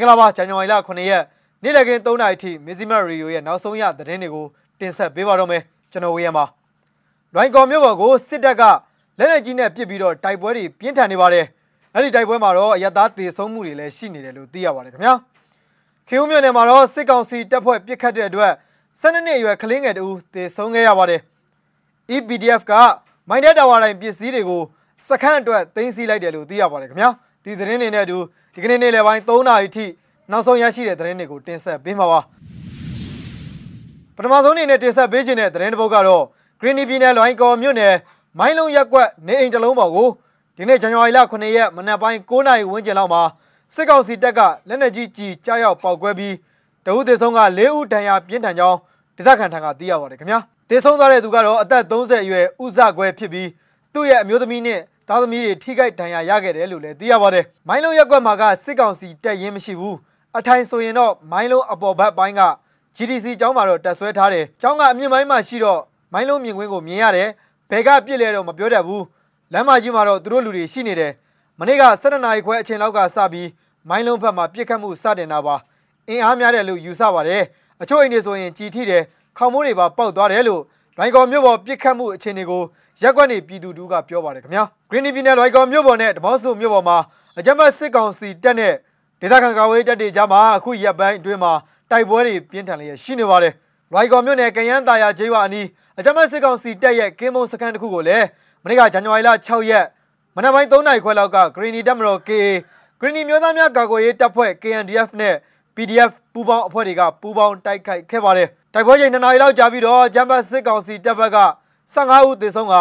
[0.00, 1.24] င်္ဂလာပါဇန်နဝါရီလ9ရက်
[1.62, 4.46] နေ့လည်ခင်း3နာရီထိမီဇီမတ်ရေဒီယိုရဲ့နောက်ဆုံးရသတင်းတွေကို
[4.80, 6.44] တင်ဆက်ပေးပါတော့မယ်ကျွန်တော်ဝေးရမှာ
[7.34, 8.62] လွိုင်ကော်မြို့ပေါ်ကိုစစ်တပ်က
[9.18, 11.46] လက်နက်ကြီးနဲ့ပစ်ပြီးတော့တိုက်ပွဲတွေပြင်းထန်နေပါတယ်
[11.94, 15.14] အဲ့ဒီတိုက်ပွဲမှာတော့အရသားတေဆုံးမှုတွေလည်းရှိနေတယ်လို့သိရပါတယ်ခင်ဗျာ
[16.08, 18.52] ခေဦးမြို့နယ်မှာတော့စစ်ကောင်စီတပ်ဖွဲ့ပစ်ခတ်တဲ့အတွက်
[19.00, 21.20] 12နှစ်အရွယ်ကလေးငယ်တူတေဆုံးခဲ့ရပါတယ်
[22.14, 22.72] EPDF က
[23.28, 24.62] မိုင်းတဲ့တာဝါတိုင်းပစ္စည်းတွေကို
[25.08, 27.10] စခန်းအတွက်သိမ်းဆည်းလိုက်တယ်လို့သိရပါတယ်ခင်ဗျာ
[27.44, 28.18] ဒီသတင်းတွေနဲ့အတူ
[28.54, 29.86] ဒီကနေ့နေ့လယ်ပိုင်း3နာရီထိ
[30.30, 32.20] နောက်ဆုံးရရှိတဲ့သတင်းတွေကိုတင်ဆက်ပေးမှာပါ
[34.16, 36.24] ပထမဆုံးအနေနဲ့တင်ဆက်ပေးခြင်းတဲ့သတင်းတစ်ပုဒ်ကတော့
[36.60, 37.94] Green ပြည်နယ်လွိုင်းကော်မြို့နယ်
[38.38, 40.08] မိုင်းလုံးရက်ကွက်နေအိမ်တစ်လုံးပေါ်ကို
[40.56, 43.22] ဒီနေ့ဇန်နဝါရီလ9ရက်မနက်ပိုင်း9နာရီဝန်းကျင်လောက်မှာ
[43.74, 46.34] စစ်ကောင်စီတပ်ကလက်နက်ကြီးကြီးကြားရောက်ပောက်ကွဲပြီး
[46.84, 48.78] တအုပ်သေဆုံးက၄ဦးဒဏ်ရာပြင်းထန်ကြောင်း
[49.16, 53.48] ဒေသခံထံကသိရပါတယ်ခင်ဗျာသေဆုံးသွားတဲ့သူကတော့အသက်30အရွယ်ဥဇခွဲဖြစ်ပြီး
[53.94, 59.96] သူ့ရဲ့အမျိုးသမီးနဲ့ သားသမီးတွေထိခိုက်ဒဏ်ရာရခဲ့တယ်လို့လည်းသိရပါတယ်။မိုင်းလုံးရက်ကွက်မှာကစစ်ကောင်စီတက်ရင်မရှိဘူး။
[60.38, 62.42] အထိုင်ဆိုရင်တော့မိုင်းလုံးအပေါ်ဘက်ပိုင်းက
[62.96, 65.80] GDC ကျောင်းမှာတော့တက်ဆွဲထားတယ်။ကျောင်းကအမြင့်ပိုင်းမှာရှိတော့
[66.12, 67.28] မိုင်းလုံးမြင်ကွင်းကိုမြင်ရတယ်။
[67.70, 69.02] ဘယ်ကပြစ်လဲတော့မပြောတတ်ဘူး။
[69.52, 71.12] လမ်းမကြီးမှာတော့သူတို့လူတွေရှိနေတယ်။
[71.58, 73.48] မနေ့က7နာရီခွဲအချိန်လောက်ကစပြီး
[73.88, 75.56] မိုင်းလုံးဘက်မှာပြစ်ခတ်မှုစတင်တာပါ။
[76.08, 77.42] အင်အားများတယ်လို့ယူဆပါတယ်။
[77.82, 79.02] အချို့အိမ်တွေဆိုရင်ကြည်ထိတယ်။
[79.38, 80.62] ခေါင်းမိုးတွေပါပေါက်သွားတယ်လို့
[80.96, 82.62] ဒိုင်ကော်မြို့ပေါ်ပြစ်ခတ်မှုအခြေအနေကို
[83.02, 86.98] ရက်ကွက်နေပြည်သူတူကပြောပါတယ်ခင်ဗျာဂရင်းနီပြည်နယ်လွိုင်ကော်မြို့ပေါ်နဲ့တမော့ဆူမြို့ပေါ်မှာ
[87.38, 88.74] အကြမ်းဖက်စစ်ကောင်စီတပ်နဲ့
[89.20, 91.52] ဒေသခံကာကွယ်တပ်တွေကြားမှာအခုရက်ပိုင်းအတွင်းမှာ
[91.90, 93.52] တိုက်ပွဲတွေပြင်းထန်လျက်ရှိနေပါတယ်
[93.92, 95.66] လွိုင်ကော်မြို့နယ်ကရန်တာယာကျေးရွာအနီး
[95.98, 98.26] အကြမ်းဖက်စစ်ကောင်စီတပ်ရဲ့ကင်းမုံစခန်းတစ်ခုကိုလည်း
[98.64, 99.86] မနေ့ကဇန်နဝါရီလ6ရက်
[100.36, 102.46] မနက်ပိုင်း3နာရီခွဲလောက်ကဂရင်းနီတပ်မတော် KA
[103.00, 105.34] ဂရင်းနီမျိုးသားများကာကွယ်ရေးတပ်ဖွဲ့ KNDF နဲ့
[105.76, 111.38] PDF ပူးပေါင်းအဖွဲ့တွေကပူးပေါင်းတိုက်ခိုက်ခဲ့ပါတယ်တိုက်ပွဲချိန်2နာရီလောက်ကြာပြီးတော့ဂျမ်ဘတ်စစ်ကောင်စီတပ်ဘက်က
[111.94, 112.74] 15ဦးသေဆုံးက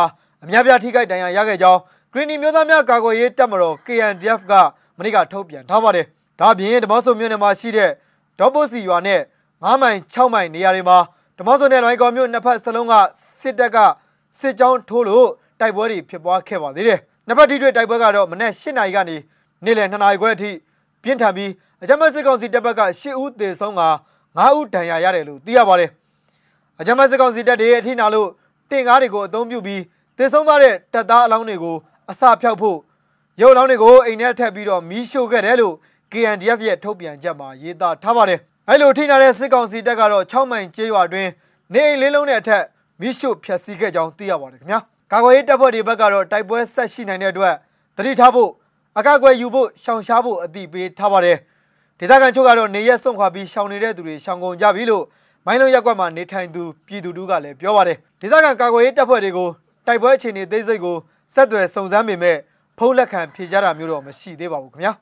[0.43, 1.79] အများပြားထိခိုက်ဒဏ်ရာရခဲ့ကြောင်း
[2.13, 4.53] ဂရင်းနီမျိုးသားများကာကွယ်ရေးတပ်မတော် KNDF က
[4.97, 6.05] မနေ့ကထုတ်ပြန်ထားပါတယ်။
[6.39, 7.89] ဒါ့အပြင်ဓမ္မဆုမြို့နယ်မှာရှိတဲ့
[8.39, 9.21] ဒေါပုစီရွာနဲ့
[9.63, 10.97] 9မိုင်6မိုင်နေရာတွေမှာ
[11.37, 12.93] ဓမ္မဆုနယ်လွိုင်ကော်မြို့နှစ်ဖက်စလုံးက
[13.41, 13.77] စစ်တပ်က
[14.39, 15.27] စစ်ကြောင်းထိုးလို့
[15.59, 19.15] တိုက်ပွဲတွေဖြစ်ပွားခဲ့ပါသေးတယ်။နှစ်ဖက်ထိတွေ့တိုက်ပွဲကတော့မနေ့8နာရီကနေ
[19.65, 20.51] နေ့လယ်2နာရီခွဲအထိ
[21.03, 21.51] ပြင်းထန်ပြီး
[21.81, 23.83] အကြမ်းဖက်စစ်ကောင်စီတပ်ဘက်က10ဦးသေဆုံးက
[24.27, 25.89] 9ဦးဒဏ်ရာရတယ်လို့သိရပါတယ်။
[26.79, 28.27] အကြမ်းဖက်စစ်ကောင်စီတပ်တွေအထိနာလို့
[28.71, 29.81] တင်ကားတွေကိုအသုံးပြုပြီး
[30.17, 31.75] တည်ဆုံးသွားတဲ့တပ်သားအလောင်းတွေကို
[32.11, 32.77] အစာဖြောက်ဖို့
[33.41, 35.75] ရုပ်အလောင်းတွေကိုအိမ်ထဲထည့်ပြီးတော့မီးရှို့ခဲ့တယ်လို့
[36.11, 41.27] KNDF ရဲ့ထုတ်ပြန်ချက်မှာရေးသားထားပါတယ်။အဲလိုထိနာတဲ့စစ်ကောင်စီတပ်ကတော့6မိုင်ကျေးရွာတွင်
[41.73, 42.63] နေအိမ်လေးလုံးနဲ့အထက်
[43.01, 44.79] မီးရှို့ဖျက်ဆီးခဲ့ကြောင်းသိရပါတယ်ခင်ဗျာ။
[45.11, 47.55] ကာကွယ်ရေးတပ်ဖွဲ့တွေဘက်ကတော့တိုက်ပွဲဆက်ရှိနိုင်တဲ့အတွက်
[47.97, 48.49] တတိထားဖို့
[48.97, 51.37] အကာအကွယ်ယူဖို့ရှောင်ရှားဖို့အတိပေးထားပါတယ်။
[51.99, 55.03] ဒေသခံချုပ်ကတော့နေရက်စွန့်ခွာပြီးရှောင်နေတဲ့သူတွေရှောင်ကုန်ကြပြီလို့
[55.45, 59.49] မိုင်းလုံးရက်ကွက်မှာနေထိုင်သူပြည်သူတို့ကလည်းပြောပါတယ်။ဒေသခံကာကွယ်ရေးတပ်ဖွဲ့တွေကို
[59.87, 60.95] တိုက်ပွဲအခြေအနေသိစိတ်ကို
[61.33, 62.37] ဆက်သွယ်စုံစမ်းပေမဲ့
[62.77, 64.93] ဖုံးလက်ခံဖြေကြတာမျိုးတော့မရှိသေးပါဘူးခင်ဗျာ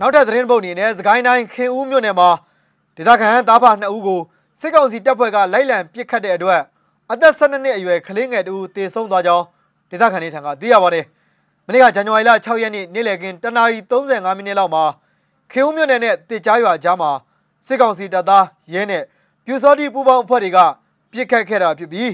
[0.00, 2.28] နောက်ထပ်သတင်းပုတ်အနေနဲ့စကိုင်းတိုင်းခင်ဦးမြို့နယ်မှာ
[2.96, 4.20] ဒေသခံသားဖနှစ်ဦးကို
[4.60, 6.60] စစ်ကောင်စီတပ်ဖွဲ့ကလိုက်လံပစ်ခတ်တဲ့အတွက်
[7.12, 9.44] အသက်12နှစ်အရွယ်ကလေးငယ်တူတေဆုံးသွားကြောင်း
[9.90, 11.04] ဒေသခံတွေထံကသိရပါတယ်
[11.66, 14.84] မနေ့ကဇန်နဝါရီလ6ရက်နေ့နေ့လည်ခင်းတနာရီ35မိနစ်လောက်မှာ
[15.52, 17.10] ခင်ဦးမြို့နယ်နဲ့တစ်ကြားရွာကြားမှာ
[17.66, 19.02] စစ်ကောင်စီတပ်သားရဲနဲ့
[19.44, 20.58] ပြူစောတိပူပေါင်းအဖွဲ့တွေက
[21.12, 22.10] ပြစ်ခတ်ခဲ့တာဖြစ်ပြီး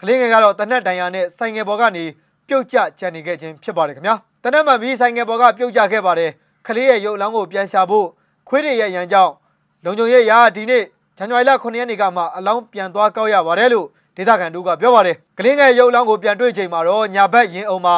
[0.00, 2.04] ကလေးငယ်ကတော့တနက်တန်ရာနဲ့ဆိုင်ငယ်ပေါ်ကနေ
[2.48, 6.30] ပြုတ်ကျကျန်နေခဲ့ခြင်းဖြစ်ပါတယ်ခင်ဗျာတနက်မှပြီးဆိုင်ငယ်ပေါ်ကပြုတ်ကျခဲ့ပါတယ်
[6.66, 8.06] ကလေးရဲ့ရုပ်အလောင်းကိုပြန်ရှာဖို့
[8.48, 9.32] ခွေးတွေရဲ့ရန်ကြောင့်
[9.84, 10.84] လုံခြုံရေးရာဒီနေ့
[11.18, 13.86] ဇန်နဝါရီလ9ရက်နေ့ကမှအလောင်းပြန်သွားကောက်ရပါတယ်လို့
[14.16, 17.96] ဒေသခံတို့ကပြောပါတယ်ကလေးငယ်ရုပ်အလောင်းကိုပြန်တွေ့ချိန်မှာတော့ညာဘက်ရင်အုံမှာ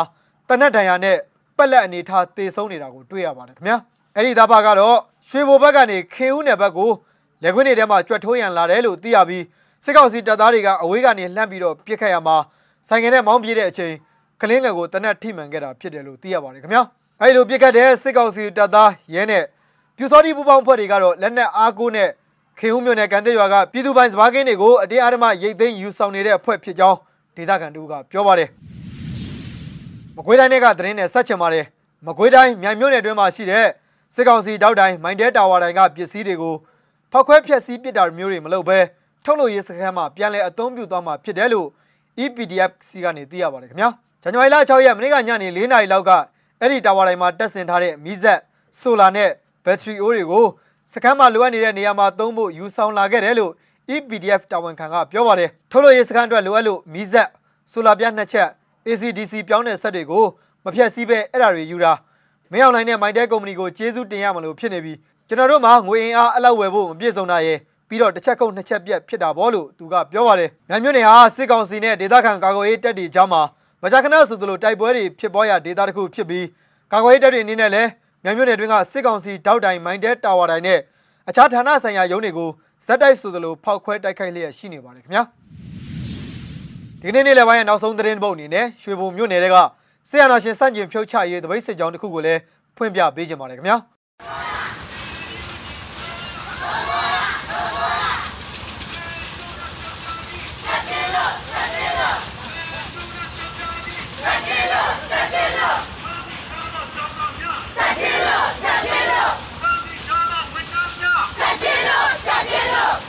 [0.48, 1.16] တနက်တန်ရာနဲ့
[1.56, 3.76] ပက်လက်အနေထားတေဆုံးနေတာကိုတွေ့ရပါတယ်ခင်ဗျာ
[4.14, 4.98] အဲ့ဒီသားဖကတော့
[5.28, 6.90] ရွှေဘိုဘက်ကနေခင်ဦးနယ်ဘက်ကို
[7.42, 9.44] လက်ခွင်းတွေထဲမှာကြွက်ထိုးရန်လာတယ်လို့သိရပြီး
[9.84, 12.36] စစ်ကောင်စီတပ်သားတွေကအဝေးကနေလှမ်းပြီးတော့ပြစ်ခတ်ရမှာ
[12.88, 13.94] ဆိုင်ငယ်နဲ့မောင်းပြေးတဲ့အချိန်
[14.40, 16.82] ကလင်းငယ်ကိုတနက်ထိမှန်ခဲ့တာဖြစ်တယ်လို့သိရပါတယ်ခင်ဗျာ
[17.20, 19.44] အဲဒီလိုပြစ်ခတ်တဲ့စစ်ကောင်စီတပ်သားရဲနဲ့
[19.96, 22.08] ပြူစောတိပူပေါင်းဖွဲ့တွေကတော့လက်နက်အားကိုးနဲ့
[22.58, 26.98] ခင်ဦးမြို့နယ်ကန်တဲ့ရွာကပြည်သူပိုင်စပါးကင်းတွေကိုအတင်းအဓမ္မရိတ်သိမ်းယူဆောင်နေတဲ့အဖွဲ့ဖြစ်ကြောင်း
[27.36, 28.48] ဒေသခံတို့ကပြောပါတယ်
[30.16, 31.66] မကွေးတိုင်းကသတင်းနဲ့ဆက်ချင်ပါတယ်
[32.06, 33.66] မကွေးတိုင်းမြိုင်မြို့နယ်တွင်းမှာရှိတဲ့
[34.14, 36.54] စစ်ကောင်စီတောက်တိုင်းမိုင်းတဲတာဝါတိုင်းကပစ္စည်းတွေကို
[37.12, 38.78] ဖောက်ခွဲဖျက်ဆီးပစ်တာမျိုးတွေမလုပ်ဘဲ
[39.24, 41.68] ထုတ်လုပ်ရေးစခန်းမှာပြန်လည်အသုံးပြုသွားမှာဖြစ်တယ်လို့
[42.22, 43.88] EPDF စီကနေသိရပါတယ်ခင်ဗျာ
[44.22, 46.10] ဇန်နဝါရီလ6ရက်မနေ့ကညနေ4နာရီလောက်က
[46.60, 48.38] အဲ့ဒီတာဝါတိုင်းမှာတက်ဆင်ထားတဲ့မီးစက်
[48.80, 49.30] ဆိုလာနဲ့
[49.64, 50.46] ဘက်ထရီအိုးတွေကို
[50.92, 53.52] စခန်းမှာလိုအပ်နေတဲ့နေရာမှာသုံးဖို့ယူဆောင်လာခဲ့တယ်လို့
[53.94, 57.28] EPDF တာဝန်ခံကပြောပါတယ်ထုတ်လုပ်ရေးစခန်းအတွက်လိုအပ်လို့မီးစက်
[57.72, 58.48] ဆိုလာပြားနှစ်ချက်
[58.86, 60.24] ACDC ပြောင်းတဲ့ဆက်တွေကို
[60.64, 61.92] မဖြတ်စည်းပဲအဲ့ဒါတွေယူတာ
[62.52, 64.94] မင်းအောင်နိုင်တဲ့မိုင်းတဲကုမ္ပဏီကိုကျေးဇူးတင်ရမလို့ဖြစ်နေပြီ
[65.28, 67.58] ကျွန်တော်တို့မှာငွေအင်အားအလောက်ဝယ်ဖို့မပြည့်စုံတာရဲ့
[67.88, 73.42] ပြီးတော့တစ်ချက်ခုတ်နှစ်ချက်ပြက်ဖြစ်တာပေါ့လို့သူကပြောပါတယ်။မြန်မြို့နယ်ဟာစစ်ကောင်စီနဲ့ဒေသခံကာကွယ်ရေးတပ်တွေကြားမှာ
[73.82, 76.46] မကြာခဏဆိုသလိုတိုက်ပွဲတွေဖြစ်ပွားရာဒေသတစ်ခုဖြစ်ပြီး
[76.92, 77.90] ကာကွယ်ရေးတပ်တွေအနေနဲ့လည်း
[78.24, 80.78] မြန်မြို့နယ်တွင်းကစစ်ကောင်စီတောက်တိုင်မိုင်းတဲတာဝါတိုင်နဲ့
[81.28, 82.48] အခြားဌာနဆိုင်ရာရုံးတွေကို
[82.86, 85.22] ဇက်တိုက်ဆိုသလိုဖောက်ခွဲတိုက်ခိုက်လျက်ရှိနေပါတယ်ခင်ဗျာ
[87.00, 89.56] ဒီကနေ့နေ့လယ်ပိုင်းရဲ့နောက်ဆုံးသတင်းပုတ်အနေနဲ့ရွှေဘုံမြို့နယ်က
[90.08, 92.40] ဆီယနာရှင်စန့်ကျင်ဖြုတ်ချရေးတပိတ်စစ်ကြောင်းတစ်ခုကိုလည်း
[92.76, 93.76] ဖွင့်ပြပေးကြပါတယ်ခင်ဗျာ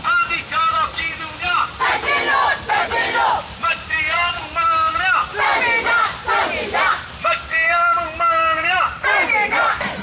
[0.06, 5.98] အာဒီကြောင့်ပြည်သူများဆက်ချင်လို့ဆက်ချင်လို့မတရားမှုမှန်များဆက်ချင်တာ
[6.28, 6.88] ဆက်ချင်တာ
[7.24, 9.94] မတရားမှုမှန်များဆက်ချင်တာ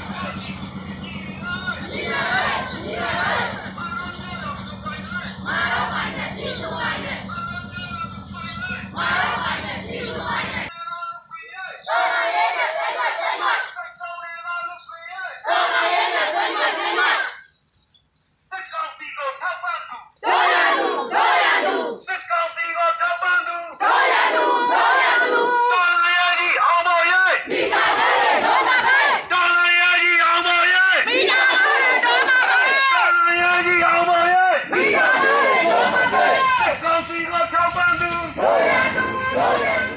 [18.49, 25.41] စစ်ကောင်စီကိုထောက်ပံ့သူတို့ရသူတို့ရသူစစ်ကောင်စီကိုထောက်ပံ့သူတို့ရသူတို့ရသူ
[25.71, 28.07] တော်ရရကြီးအောင်ပါရဲ့မိသားစု
[28.45, 28.99] တို့တာပဲ
[29.33, 29.51] တော်
[29.81, 31.73] ရရကြီးအောင်ပါရဲ့မိသားစု
[32.05, 32.59] တို့တာပဲ
[32.93, 36.25] တော်ရရကြီးအောင်ပါရဲ့မိသားစုတို့တာပဲ
[36.59, 39.03] စစ်ကောင်စီကိုထောက်ပံ့သူတို့ရသူ
[39.35, 39.95] တို့ရသူ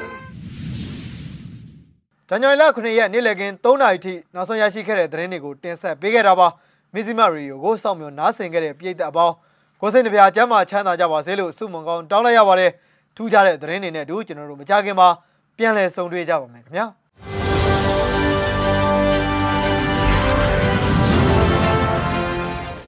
[2.23, 6.48] ဇ န်နဝါရီလ9ရက်နေ့လည်ခင်း3နာရီထိနောက်ဆုံးရရှိခဲ့တဲ့သတင်းတွေကိုတင်ဆက်ပေးခဲ့တာပါ
[6.94, 9.34] မီဇီမရီယိုကိုစောင့်မျှော်နားဆင်ခဲ့တဲ့ပြည်သက်အပေါင်း
[9.80, 12.70] ကိုစိတ်နှပြကျမ်းမာချမ်းသာကြပါစေလို့ဆုမွန်ကောင်းတောင်းလိုက်ရပါတယ်
[13.16, 15.08] ထူးခြားတဲ့သတင်းတွေနဲ့အတူကျွန်တော်တို့မကြခင်မှာ
[15.56, 16.86] ပြန်လည်ဆုံတွေ့ကြပါမယ်ခင်ဗျာ